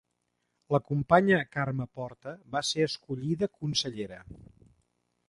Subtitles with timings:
[0.75, 4.19] La companya Carme Porta va ser escollida consellera.